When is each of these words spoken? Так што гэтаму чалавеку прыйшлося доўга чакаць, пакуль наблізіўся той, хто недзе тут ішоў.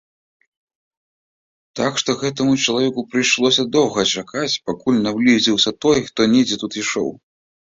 Так 1.79 1.93
што 2.03 2.15
гэтаму 2.21 2.53
чалавеку 2.65 3.03
прыйшлося 3.11 3.67
доўга 3.75 4.07
чакаць, 4.15 4.49
пакуль 4.71 5.03
наблізіўся 5.07 5.71
той, 5.87 5.97
хто 6.09 6.21
недзе 6.33 6.55
тут 6.65 6.71
ішоў. 6.87 7.09